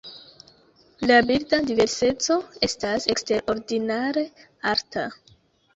[1.11, 4.29] La birda diverseco estas eksterordinare
[4.75, 5.11] alta.